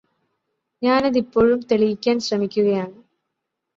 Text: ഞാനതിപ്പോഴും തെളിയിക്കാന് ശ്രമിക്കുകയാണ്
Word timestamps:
ഞാനതിപ്പോഴും 0.81 1.59
തെളിയിക്കാന് 1.69 2.25
ശ്രമിക്കുകയാണ് 2.27 2.97